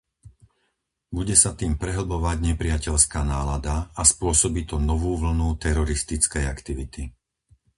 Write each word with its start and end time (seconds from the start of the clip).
Bude 1.15 1.35
sa 1.43 1.51
tým 1.59 1.73
prehlbovať 1.81 2.37
nepriateľská 2.49 3.19
nálada 3.33 3.75
a 3.93 4.01
spôsobí 4.13 4.61
to 4.71 4.77
novú 4.89 5.11
vlnu 5.23 5.49
teroristickej 5.65 6.43
aktivity. 6.55 7.03